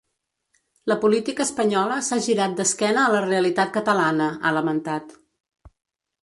La 0.91 0.95
política 1.03 1.43
espanyola 1.49 1.97
s’ha 2.07 2.19
girat 2.29 2.55
d’esquena 2.61 3.03
a 3.05 3.13
la 3.17 3.21
realitat 3.27 3.75
catalana, 3.77 4.31
ha 4.41 4.55
lamentat. 4.57 5.15